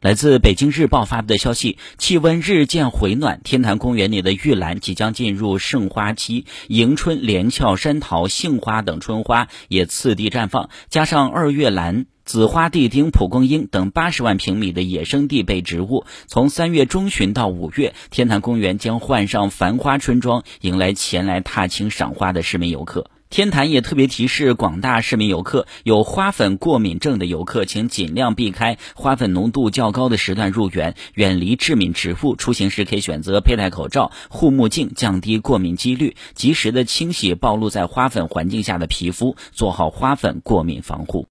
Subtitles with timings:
[0.00, 23.10] 来自北京日报发布的消息，气温日渐回暖，天坛公园里的玉兰即将进入盛花期，迎春、连翘、山桃、杏花等春花也次第绽放，加上二月兰、紫花地丁、蒲公英等八十万平米的野生地被植物，从三月中旬到五月，天坛公园将换上繁花春装，迎来前来踏青赏花的市民游客。
[23.30, 32.36] 天坛也特别提示广大市民游客，有花粉过敏症的游客，请尽量避开花粉浓度较高的时段入园，远离致敏植物。
[32.36, 36.16] 出行时可以选择佩戴口罩、护目镜，降低过敏几率。
[36.34, 41.26] 及时的清洗暴露在花粉环境下的皮肤，做好花粉过敏防护。